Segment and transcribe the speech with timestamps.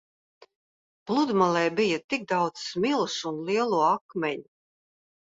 [1.11, 4.47] Pludmalē bija tik daudz smilšu un lielo akmeņu.